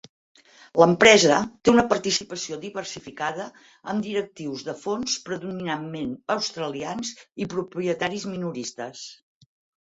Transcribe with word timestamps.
L'empresa 0.83 1.33
té 1.67 1.73
una 1.73 1.83
participació 1.91 2.57
diversificada 2.63 3.45
amb 3.93 4.05
directius 4.07 4.63
de 4.71 4.75
fons 4.85 5.19
predominantment 5.29 6.17
australians 6.37 7.13
i 7.45 7.49
propietaris 7.53 8.27
minoristes. 8.33 9.05